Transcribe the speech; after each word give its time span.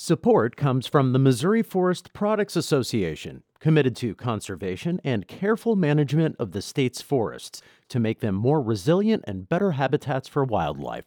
Support 0.00 0.54
comes 0.54 0.86
from 0.86 1.12
the 1.12 1.18
Missouri 1.18 1.60
Forest 1.60 2.12
Products 2.12 2.54
Association, 2.54 3.42
committed 3.58 3.96
to 3.96 4.14
conservation 4.14 5.00
and 5.02 5.26
careful 5.26 5.74
management 5.74 6.36
of 6.38 6.52
the 6.52 6.62
state's 6.62 7.02
forests 7.02 7.62
to 7.88 7.98
make 7.98 8.20
them 8.20 8.36
more 8.36 8.62
resilient 8.62 9.24
and 9.26 9.48
better 9.48 9.72
habitats 9.72 10.28
for 10.28 10.44
wildlife. 10.44 11.06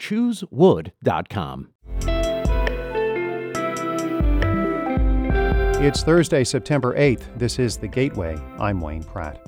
ChooseWood.com. 0.00 1.68
It's 5.80 6.02
Thursday, 6.02 6.42
September 6.42 6.98
8th. 6.98 7.38
This 7.38 7.60
is 7.60 7.76
The 7.76 7.86
Gateway. 7.86 8.36
I'm 8.58 8.80
Wayne 8.80 9.04
Pratt. 9.04 9.46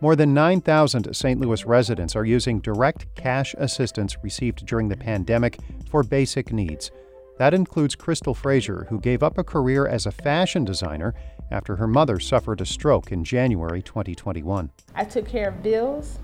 More 0.00 0.16
than 0.16 0.34
9,000 0.34 1.14
St. 1.14 1.38
Louis 1.38 1.64
residents 1.64 2.16
are 2.16 2.24
using 2.24 2.58
direct 2.58 3.06
cash 3.14 3.54
assistance 3.58 4.16
received 4.24 4.66
during 4.66 4.88
the 4.88 4.96
pandemic 4.96 5.60
for 5.88 6.02
basic 6.02 6.52
needs. 6.52 6.90
That 7.38 7.54
includes 7.54 7.94
Crystal 7.94 8.34
Frazier, 8.34 8.86
who 8.88 9.00
gave 9.00 9.22
up 9.22 9.38
a 9.38 9.44
career 9.44 9.86
as 9.86 10.06
a 10.06 10.12
fashion 10.12 10.64
designer 10.64 11.14
after 11.50 11.76
her 11.76 11.88
mother 11.88 12.20
suffered 12.20 12.60
a 12.60 12.66
stroke 12.66 13.10
in 13.10 13.24
January 13.24 13.82
2021. 13.82 14.70
I 14.94 15.04
took 15.04 15.26
care 15.26 15.48
of 15.48 15.62
bills, 15.62 16.20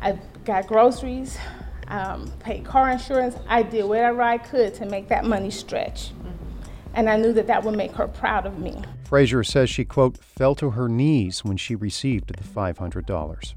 I 0.00 0.18
got 0.44 0.66
groceries, 0.66 1.38
um, 1.88 2.30
paid 2.40 2.64
car 2.64 2.90
insurance. 2.90 3.36
I 3.48 3.62
did 3.62 3.84
whatever 3.84 4.22
I 4.22 4.38
could 4.38 4.74
to 4.74 4.86
make 4.86 5.08
that 5.08 5.24
money 5.24 5.50
stretch. 5.50 6.10
And 6.94 7.08
I 7.08 7.16
knew 7.16 7.32
that 7.32 7.46
that 7.46 7.64
would 7.64 7.76
make 7.76 7.92
her 7.92 8.06
proud 8.06 8.46
of 8.46 8.58
me. 8.58 8.82
Frazier 9.04 9.44
says 9.44 9.70
she, 9.70 9.84
quote, 9.84 10.18
fell 10.18 10.54
to 10.56 10.70
her 10.70 10.88
knees 10.88 11.44
when 11.44 11.56
she 11.56 11.74
received 11.74 12.28
the 12.28 12.44
$500. 12.44 13.54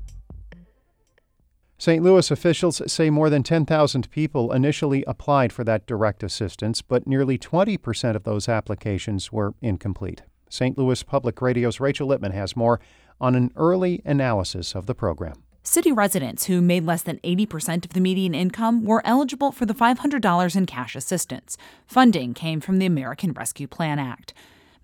St. 1.78 2.02
Louis 2.02 2.32
officials 2.32 2.82
say 2.92 3.10
more 3.10 3.30
than 3.30 3.44
10,000 3.44 4.10
people 4.10 4.54
initially 4.54 5.04
applied 5.06 5.52
for 5.52 5.66
that 5.66 5.86
direct 5.86 6.24
assistance, 6.24 6.82
but 6.82 7.06
nearly 7.06 7.38
20% 7.38 8.16
of 8.16 8.24
those 8.24 8.48
applications 8.48 9.32
were 9.32 9.54
incomplete. 9.62 10.22
St. 10.50 10.78
Louis 10.78 11.04
Public 11.04 11.42
Radio's 11.42 11.82
Rachel 11.82 12.08
Lippmann 12.08 12.32
has 12.32 12.56
more 12.56 12.80
on 13.20 13.36
an 13.36 13.52
early 13.58 14.02
analysis 14.06 14.74
of 14.74 14.86
the 14.86 14.96
program. 14.96 15.44
City 15.64 15.92
residents 15.92 16.46
who 16.46 16.62
made 16.62 16.86
less 16.86 17.02
than 17.02 17.18
80% 17.20 17.86
of 17.86 17.94
the 17.94 18.00
median 18.00 18.34
income 18.36 18.86
were 18.86 19.06
eligible 19.06 19.52
for 19.52 19.66
the 19.66 19.74
$500 19.74 20.56
in 20.56 20.66
cash 20.66 20.96
assistance. 20.96 21.58
Funding 21.88 22.34
came 22.34 22.62
from 22.62 22.78
the 22.78 22.86
American 22.86 23.34
Rescue 23.34 23.68
Plan 23.68 24.00
Act. 24.00 24.34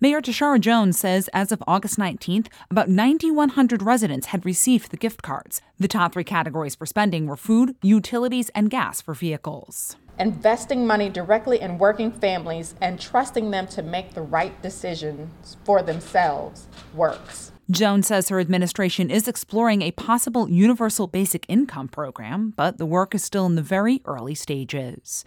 Mayor 0.02 0.20
Tishaura 0.20 0.60
Jones 0.60 0.98
says 0.98 1.30
as 1.32 1.52
of 1.52 1.62
August 1.64 1.96
19th, 1.96 2.48
about 2.68 2.88
9,100 2.88 3.82
residents 3.82 4.26
had 4.26 4.44
received 4.44 4.90
the 4.90 4.96
gift 4.96 5.22
cards. 5.22 5.62
The 5.78 5.86
top 5.86 6.14
three 6.14 6.24
categories 6.24 6.74
for 6.74 6.86
spending 6.86 7.28
were 7.28 7.36
food, 7.36 7.76
utilities, 7.82 8.48
and 8.48 8.68
gas 8.68 9.00
for 9.00 9.14
vehicles. 9.14 9.94
Investing 10.18 10.88
money 10.88 11.08
directly 11.08 11.60
in 11.60 11.78
working 11.78 12.10
families 12.10 12.74
and 12.80 12.98
trusting 12.98 13.52
them 13.52 13.68
to 13.68 13.82
make 13.84 14.14
the 14.14 14.22
right 14.22 14.60
decisions 14.60 15.56
for 15.62 15.82
themselves 15.82 16.66
works. 16.94 17.52
Jones 17.70 18.08
says 18.08 18.28
her 18.28 18.40
administration 18.40 19.08
is 19.08 19.28
exploring 19.28 19.82
a 19.82 19.92
possible 19.92 20.50
universal 20.50 21.06
basic 21.06 21.46
income 21.48 21.86
program, 21.86 22.54
but 22.56 22.76
the 22.76 22.86
work 22.86 23.14
is 23.14 23.22
still 23.22 23.46
in 23.46 23.54
the 23.54 23.62
very 23.62 24.02
early 24.04 24.34
stages. 24.34 25.24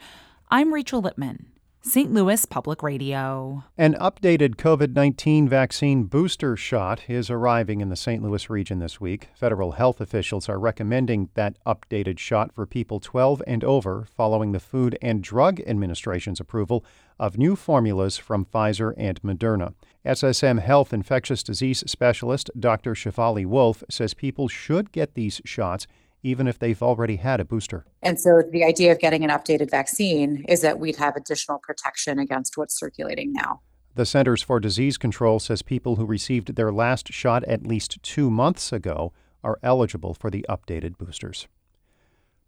I'm 0.52 0.74
Rachel 0.74 1.02
Lippmann. 1.02 1.46
St. 1.88 2.12
Louis 2.12 2.48
Public 2.48 2.82
Radio. 2.82 3.64
An 3.78 3.94
updated 4.02 4.56
COVID 4.56 4.96
19 4.96 5.48
vaccine 5.48 6.06
booster 6.06 6.58
shot 6.58 7.08
is 7.08 7.30
arriving 7.30 7.80
in 7.80 7.90
the 7.90 7.96
St. 7.96 8.24
Louis 8.24 8.50
region 8.50 8.80
this 8.80 9.00
week. 9.00 9.30
Federal 9.36 9.74
health 9.74 10.02
officials 10.02 10.50
are 10.50 10.58
recommending 10.58 11.30
that 11.36 11.60
updated 11.64 12.18
shot 12.18 12.52
for 12.52 12.66
people 12.66 13.00
12 13.00 13.44
and 13.46 13.64
over 13.64 14.08
following 14.18 14.52
the 14.52 14.60
Food 14.60 14.98
and 15.00 15.22
Drug 15.22 15.62
Administration's 15.68 16.40
approval 16.40 16.84
of 17.20 17.38
new 17.38 17.56
formulas 17.56 18.18
from 18.18 18.46
Pfizer 18.46 18.96
and 18.98 19.22
Moderna. 19.22 19.76
SSM 20.04 20.62
Health 20.62 20.92
infectious 20.92 21.44
disease 21.44 21.84
specialist 21.86 22.50
Dr. 22.60 22.96
Shefali 22.96 23.46
Wolf 23.46 23.84
says 23.92 24.16
people 24.16 24.48
should 24.48 24.92
get 24.92 25.14
these 25.14 25.40
shots 25.46 25.86
even 26.26 26.48
if 26.48 26.58
they've 26.58 26.82
already 26.82 27.18
had 27.18 27.40
a 27.40 27.46
booster. 27.46 27.86
And 28.02 28.20
so 28.20 28.42
the 28.52 28.64
idea 28.64 28.92
of 28.92 29.00
getting 29.00 29.24
an 29.24 29.30
updated 29.30 29.70
vaccine 29.70 30.44
is 30.50 30.62
that 30.62 30.80
we'd 30.80 30.96
have 30.96 31.16
additional 31.16 31.60
protection 31.60 32.18
against 32.18 32.58
what's 32.58 32.78
circulating 32.78 33.32
now. 33.32 33.62
The 33.94 34.06
Centers 34.06 34.42
for 34.42 34.60
Disease 34.60 34.98
Control 34.98 35.40
says 35.40 35.62
people 35.62 35.96
who 35.96 36.06
received 36.06 36.56
their 36.56 36.72
last 36.72 37.14
shot 37.14 37.44
at 37.46 37.66
least 37.66 38.02
two 38.02 38.30
months 38.32 38.74
ago 38.74 39.14
are 39.44 39.60
eligible 39.62 40.16
for 40.16 40.32
the 40.32 40.44
updated 40.50 40.98
boosters. 40.98 41.48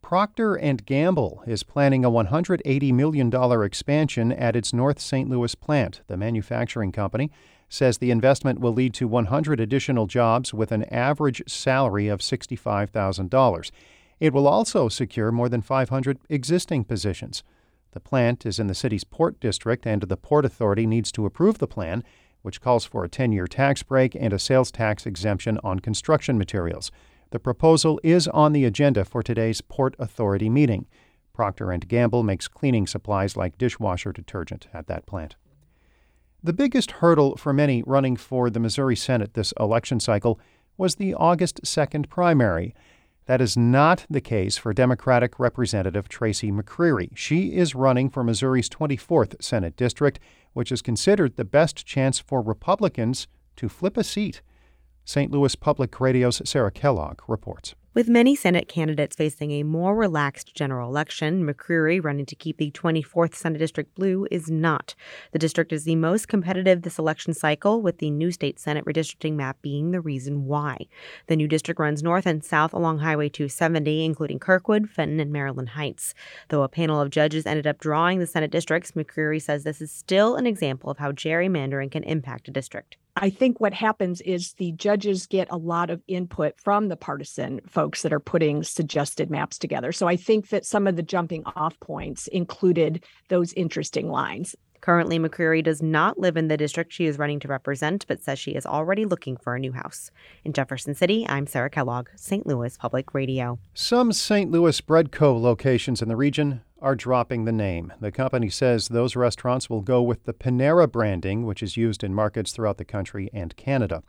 Procter 0.08 0.56
Gamble 0.86 1.44
is 1.46 1.64
planning 1.64 2.06
a 2.06 2.10
$180 2.10 2.94
million 2.94 3.62
expansion 3.62 4.32
at 4.32 4.56
its 4.56 4.72
North 4.72 5.02
St. 5.02 5.30
Louis 5.30 5.54
plant. 5.54 6.00
The 6.08 6.16
manufacturing 6.16 6.94
company 6.94 7.30
says 7.68 7.98
the 7.98 8.10
investment 8.10 8.62
will 8.62 8.72
lead 8.72 8.94
to 8.94 9.06
100 9.06 9.60
additional 9.60 10.08
jobs 10.08 10.54
with 10.54 10.72
an 10.72 10.86
average 10.86 11.44
salary 11.46 12.08
of 12.08 12.22
$65,000. 12.22 13.72
It 14.22 14.32
will 14.32 14.48
also 14.48 14.88
secure 14.88 15.30
more 15.30 15.50
than 15.50 15.62
500 15.62 16.20
existing 16.30 16.86
positions. 16.86 17.44
The 17.92 18.00
plant 18.00 18.46
is 18.46 18.60
in 18.60 18.68
the 18.68 18.76
city's 18.76 19.04
Port 19.04 19.42
District, 19.42 19.86
and 19.86 20.04
the 20.04 20.16
Port 20.16 20.46
Authority 20.46 20.88
needs 20.88 21.12
to 21.12 21.26
approve 21.26 21.58
the 21.58 21.68
plan, 21.68 22.02
which 22.44 22.62
calls 22.62 22.86
for 22.86 23.04
a 23.04 23.10
10 23.10 23.34
year 23.34 23.46
tax 23.46 23.84
break 23.84 24.16
and 24.16 24.32
a 24.32 24.40
sales 24.40 24.72
tax 24.72 25.06
exemption 25.06 25.60
on 25.66 25.82
construction 25.82 26.38
materials. 26.38 26.94
The 27.32 27.40
proposal 27.40 28.00
is 28.04 28.28
on 28.30 28.54
the 28.54 28.64
agenda 28.64 29.04
for 29.04 29.22
today's 29.22 29.60
Port 29.60 29.96
Authority 30.00 30.50
meeting. 30.50 30.88
Procter 31.34 31.76
& 31.78 31.80
Gamble 31.88 32.24
makes 32.24 32.48
cleaning 32.48 32.88
supplies 32.88 33.36
like 33.36 33.58
dishwasher 33.58 34.14
detergent 34.14 34.68
at 34.74 34.88
that 34.88 35.06
plant. 35.06 35.36
The 36.42 36.54
biggest 36.54 36.92
hurdle 36.92 37.36
for 37.36 37.52
many 37.52 37.84
running 37.86 38.16
for 38.16 38.50
the 38.50 38.60
Missouri 38.60 38.96
Senate 38.96 39.34
this 39.34 39.54
election 39.60 40.00
cycle 40.00 40.40
was 40.78 40.96
the 40.96 41.14
August 41.14 41.62
2nd 41.64 42.10
primary. 42.10 42.74
That 43.26 43.42
is 43.42 43.58
not 43.58 44.06
the 44.10 44.22
case 44.22 44.58
for 44.58 44.72
Democratic 44.72 45.38
Representative 45.38 46.08
Tracy 46.08 46.50
McCreery. 46.50 47.10
She 47.14 47.58
is 47.58 47.76
running 47.76 48.10
for 48.10 48.24
Missouri's 48.24 48.70
24th 48.70 49.44
Senate 49.44 49.76
District, 49.76 50.18
which 50.54 50.72
is 50.72 50.82
considered 50.82 51.36
the 51.36 51.44
best 51.44 51.86
chance 51.86 52.20
for 52.20 52.42
Republicans 52.42 53.28
to 53.58 53.68
flip 53.68 53.98
a 53.98 54.04
seat. 54.04 54.42
St. 55.08 55.32
Louis 55.32 55.56
Public 55.56 56.02
Radio's 56.02 56.42
Sarah 56.44 56.70
Kellogg 56.70 57.22
reports. 57.30 57.76
With 57.94 58.10
many 58.10 58.36
Senate 58.36 58.68
candidates 58.68 59.16
facing 59.16 59.52
a 59.52 59.64
more 59.64 59.96
relaxed 59.96 60.54
general 60.54 60.90
election, 60.90 61.46
McCreery 61.48 62.04
running 62.04 62.26
to 62.26 62.36
keep 62.36 62.58
the 62.58 62.72
24th 62.72 63.34
Senate 63.34 63.58
District 63.58 63.96
blue 63.96 64.28
is 64.30 64.52
not. 64.52 64.96
The 65.32 65.40
district 65.40 65.72
is 65.72 65.86
the 65.86 65.96
most 65.96 66.28
competitive 66.28 66.82
this 66.82 67.00
election 67.00 67.34
cycle, 67.34 67.82
with 67.82 68.00
the 68.00 68.12
new 68.12 68.32
state 68.32 68.60
Senate 68.60 68.84
redistricting 68.84 69.36
map 69.36 69.58
being 69.62 69.92
the 69.92 70.02
reason 70.02 70.46
why. 70.46 70.88
The 71.28 71.38
new 71.38 71.48
district 71.48 71.80
runs 71.80 72.04
north 72.04 72.26
and 72.26 72.44
south 72.44 72.74
along 72.74 73.00
Highway 73.00 73.30
270, 73.30 74.04
including 74.04 74.40
Kirkwood, 74.40 74.90
Fenton, 74.90 75.22
and 75.22 75.32
Maryland 75.32 75.70
Heights. 75.70 76.14
Though 76.50 76.64
a 76.64 76.70
panel 76.70 77.00
of 77.00 77.12
judges 77.12 77.46
ended 77.46 77.66
up 77.66 77.80
drawing 77.80 78.20
the 78.20 78.28
Senate 78.28 78.52
districts, 78.52 78.92
McCreery 78.92 79.42
says 79.42 79.64
this 79.64 79.82
is 79.82 79.90
still 79.90 80.36
an 80.36 80.46
example 80.46 80.92
of 80.92 80.98
how 80.98 81.14
gerrymandering 81.14 81.92
can 81.92 82.04
impact 82.04 82.50
a 82.50 82.52
district. 82.52 82.98
I 83.20 83.32
think 83.32 83.60
what 83.60 83.74
happens 83.74 84.22
is 84.22 84.54
the 84.54 84.74
judges 84.74 85.26
get 85.26 85.48
a 85.50 85.58
lot 85.58 85.90
of 85.90 86.04
input 86.08 86.60
from 86.60 86.88
the 86.88 86.96
partisan 86.96 87.62
folks 87.68 88.04
that 88.04 88.14
are 88.14 88.20
putting 88.20 88.62
suggested 88.62 89.32
maps 89.32 89.58
together. 89.58 89.92
So 89.92 90.08
I 90.08 90.16
think 90.16 90.50
that 90.50 90.66
some 90.68 90.86
of 90.86 90.98
the 90.98 91.02
jumping 91.02 91.44
off 91.56 91.80
points 91.80 92.28
included 92.28 93.04
those 93.30 93.54
interesting 93.54 94.12
lines. 94.12 94.56
Currently, 94.82 95.18
McCreery 95.18 95.64
does 95.64 95.82
not 95.82 96.20
live 96.20 96.38
in 96.38 96.48
the 96.48 96.58
district 96.58 96.94
she 96.94 97.08
is 97.08 97.18
running 97.18 97.40
to 97.40 97.48
represent, 97.48 98.06
but 98.08 98.22
says 98.22 98.38
she 98.38 98.52
is 98.52 98.68
already 98.68 99.06
looking 99.06 99.36
for 99.36 99.56
a 99.56 99.60
new 99.60 99.72
house. 99.72 100.12
In 100.46 100.54
Jefferson 100.54 100.94
City, 100.94 101.26
I'm 101.28 101.48
Sarah 101.48 101.72
Kellogg, 101.72 102.10
St. 102.16 102.46
Louis 102.46 102.78
Public 102.78 103.16
Radio. 103.16 103.58
Some 103.74 104.14
St. 104.14 104.52
Louis 104.52 104.80
Bread 104.82 105.12
Co. 105.12 105.36
locations 105.36 106.04
in 106.04 106.08
the 106.08 106.16
region 106.16 106.62
are 106.82 106.96
dropping 106.96 107.46
the 107.46 107.52
name. 107.52 107.94
The 108.00 108.12
company 108.12 108.50
says 108.50 108.88
those 108.88 109.16
restaurants 109.16 109.70
will 109.70 109.82
go 109.82 110.02
with 110.02 110.24
the 110.26 110.34
Panera 110.34 110.92
branding, 110.92 111.46
which 111.46 111.64
is 111.64 111.78
used 111.78 112.04
in 112.04 112.14
markets 112.14 112.52
throughout 112.52 112.78
the 112.78 112.86
country 112.86 113.30
and 113.34 113.56
Canada. 113.56 114.04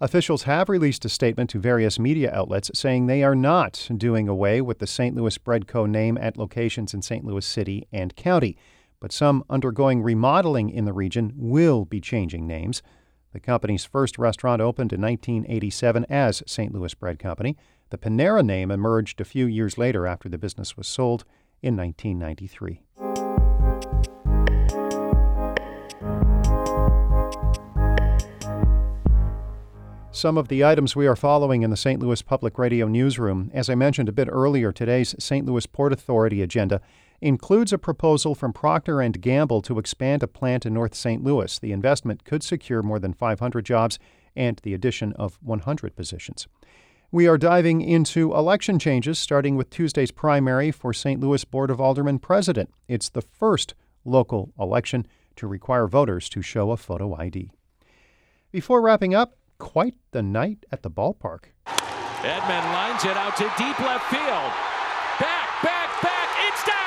Officials 0.00 0.42
have 0.42 0.68
released 0.68 1.04
a 1.04 1.08
statement 1.08 1.50
to 1.50 1.58
various 1.58 1.98
media 1.98 2.32
outlets 2.34 2.70
saying 2.74 3.06
they 3.06 3.22
are 3.22 3.36
not 3.36 3.88
doing 3.96 4.28
away 4.28 4.60
with 4.60 4.78
the 4.78 4.86
St. 4.86 5.14
Louis 5.14 5.38
Bread 5.38 5.66
Co. 5.68 5.86
name 5.86 6.18
at 6.18 6.36
locations 6.36 6.92
in 6.92 7.02
St. 7.02 7.24
Louis 7.24 7.46
City 7.46 7.86
and 7.92 8.16
County, 8.16 8.56
but 9.00 9.12
some 9.12 9.44
undergoing 9.48 10.02
remodeling 10.02 10.68
in 10.68 10.84
the 10.84 10.92
region 10.92 11.32
will 11.36 11.84
be 11.84 12.00
changing 12.00 12.46
names. 12.46 12.82
The 13.32 13.40
company's 13.40 13.84
first 13.84 14.18
restaurant 14.18 14.60
opened 14.60 14.92
in 14.92 15.00
1987 15.00 16.06
as 16.08 16.42
St. 16.46 16.72
Louis 16.72 16.94
Bread 16.94 17.18
Company. 17.18 17.56
The 17.90 17.98
Panera 17.98 18.44
name 18.44 18.70
emerged 18.70 19.20
a 19.20 19.24
few 19.24 19.46
years 19.46 19.78
later 19.78 20.06
after 20.06 20.28
the 20.28 20.38
business 20.38 20.76
was 20.76 20.88
sold 20.88 21.24
in 21.64 21.78
1993. 21.78 22.82
Some 30.12 30.36
of 30.36 30.48
the 30.48 30.62
items 30.62 30.94
we 30.94 31.06
are 31.06 31.16
following 31.16 31.62
in 31.62 31.70
the 31.70 31.76
St. 31.76 32.00
Louis 32.00 32.20
Public 32.20 32.58
Radio 32.58 32.86
newsroom. 32.86 33.50
As 33.54 33.70
I 33.70 33.74
mentioned 33.74 34.10
a 34.10 34.12
bit 34.12 34.28
earlier, 34.30 34.72
today's 34.72 35.14
St. 35.18 35.46
Louis 35.46 35.64
Port 35.64 35.94
Authority 35.94 36.42
agenda 36.42 36.82
includes 37.22 37.72
a 37.72 37.78
proposal 37.78 38.34
from 38.34 38.52
Procter 38.52 39.02
& 39.08 39.10
Gamble 39.20 39.62
to 39.62 39.78
expand 39.78 40.22
a 40.22 40.26
plant 40.26 40.66
in 40.66 40.74
North 40.74 40.94
St. 40.94 41.24
Louis. 41.24 41.58
The 41.58 41.72
investment 41.72 42.24
could 42.24 42.42
secure 42.42 42.82
more 42.82 42.98
than 42.98 43.14
500 43.14 43.64
jobs 43.64 43.98
and 44.36 44.60
the 44.62 44.74
addition 44.74 45.14
of 45.14 45.38
100 45.42 45.96
positions. 45.96 46.46
We 47.14 47.28
are 47.28 47.38
diving 47.38 47.80
into 47.80 48.34
election 48.34 48.80
changes, 48.80 49.20
starting 49.20 49.54
with 49.54 49.70
Tuesday's 49.70 50.10
primary 50.10 50.72
for 50.72 50.92
St. 50.92 51.20
Louis 51.20 51.44
Board 51.44 51.70
of 51.70 51.80
Aldermen 51.80 52.18
president. 52.18 52.74
It's 52.88 53.08
the 53.08 53.22
first 53.22 53.76
local 54.04 54.52
election 54.58 55.06
to 55.36 55.46
require 55.46 55.86
voters 55.86 56.28
to 56.30 56.42
show 56.42 56.72
a 56.72 56.76
photo 56.76 57.14
ID. 57.14 57.52
Before 58.50 58.82
wrapping 58.82 59.14
up, 59.14 59.36
quite 59.58 59.94
the 60.10 60.24
night 60.24 60.66
at 60.72 60.82
the 60.82 60.90
ballpark. 60.90 61.54
Edman 61.68 62.64
lines 62.74 63.04
it 63.04 63.16
out 63.16 63.36
to 63.36 63.44
deep 63.56 63.78
left 63.78 64.10
field. 64.10 64.50
Back, 65.20 65.62
back, 65.62 65.93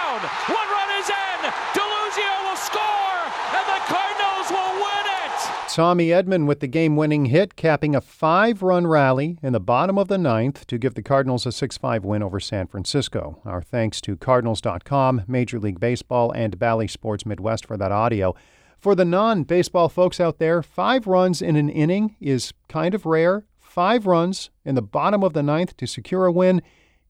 down. 0.07 0.21
One 0.47 0.67
run 0.69 0.99
is 0.99 1.09
in. 1.09 1.51
Will 1.77 2.55
score, 2.55 3.21
and 3.53 3.67
the 3.67 3.79
Cardinals 3.85 4.49
will 4.49 4.73
win 4.75 5.05
it. 5.05 5.73
Tommy 5.73 6.07
Edman 6.07 6.47
with 6.47 6.61
the 6.61 6.67
game 6.67 6.95
winning 6.95 7.25
hit, 7.25 7.55
capping 7.55 7.95
a 7.95 8.01
five 8.01 8.63
run 8.63 8.87
rally 8.87 9.37
in 9.43 9.53
the 9.53 9.59
bottom 9.59 9.99
of 9.99 10.07
the 10.07 10.17
ninth 10.17 10.65
to 10.67 10.79
give 10.79 10.95
the 10.95 11.03
Cardinals 11.03 11.45
a 11.45 11.51
6 11.51 11.77
5 11.77 12.03
win 12.05 12.23
over 12.23 12.39
San 12.39 12.65
Francisco. 12.65 13.39
Our 13.45 13.61
thanks 13.61 14.01
to 14.01 14.17
Cardinals.com, 14.17 15.23
Major 15.27 15.59
League 15.59 15.79
Baseball, 15.79 16.31
and 16.31 16.57
Bally 16.57 16.87
Sports 16.87 17.25
Midwest 17.25 17.65
for 17.65 17.77
that 17.77 17.91
audio. 17.91 18.33
For 18.79 18.95
the 18.95 19.05
non 19.05 19.43
baseball 19.43 19.89
folks 19.89 20.19
out 20.19 20.39
there, 20.39 20.63
five 20.63 21.05
runs 21.05 21.41
in 21.41 21.55
an 21.55 21.69
inning 21.69 22.15
is 22.19 22.53
kind 22.67 22.95
of 22.95 23.05
rare. 23.05 23.45
Five 23.59 24.07
runs 24.07 24.49
in 24.65 24.73
the 24.73 24.81
bottom 24.81 25.23
of 25.23 25.33
the 25.33 25.43
ninth 25.43 25.77
to 25.77 25.85
secure 25.85 26.25
a 26.25 26.31
win, 26.31 26.63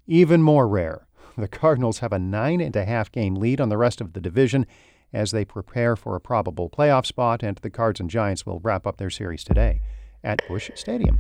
even 0.05 0.41
more 0.41 0.67
rare. 0.67 1.06
The 1.37 1.47
Cardinals 1.47 1.99
have 1.99 2.11
a 2.11 2.17
nine 2.17 2.59
and 2.61 2.75
a 2.75 2.83
half 2.83 3.11
game 3.11 3.35
lead 3.35 3.61
on 3.61 3.69
the 3.69 3.77
rest 3.77 4.01
of 4.01 4.13
the 4.13 4.19
division 4.19 4.65
as 5.13 5.31
they 5.31 5.45
prepare 5.45 5.95
for 5.95 6.15
a 6.15 6.19
probable 6.19 6.67
playoff 6.67 7.05
spot, 7.05 7.43
and 7.43 7.57
the 7.57 7.69
Cards 7.69 7.99
and 7.99 8.09
Giants 8.09 8.45
will 8.45 8.59
wrap 8.59 8.87
up 8.87 8.97
their 8.97 9.11
series 9.11 9.43
today 9.43 9.79
at 10.23 10.41
Busch 10.47 10.71
Stadium. 10.73 11.19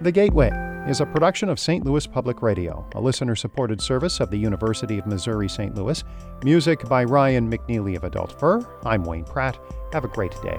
The 0.00 0.12
Gateway 0.12 0.50
is 0.88 1.00
a 1.00 1.06
production 1.06 1.48
of 1.48 1.60
St. 1.60 1.86
Louis 1.86 2.06
Public 2.08 2.42
Radio, 2.42 2.84
a 2.96 3.00
listener 3.00 3.36
supported 3.36 3.80
service 3.80 4.18
of 4.18 4.30
the 4.30 4.36
University 4.36 4.98
of 4.98 5.06
Missouri 5.06 5.48
St. 5.48 5.76
Louis. 5.76 6.02
Music 6.42 6.86
by 6.88 7.04
Ryan 7.04 7.48
McNeely 7.48 7.96
of 7.96 8.02
Adult 8.02 8.38
Fur. 8.38 8.60
I'm 8.84 9.04
Wayne 9.04 9.24
Pratt. 9.24 9.58
Have 9.92 10.04
a 10.04 10.08
great 10.08 10.34
day. 10.42 10.58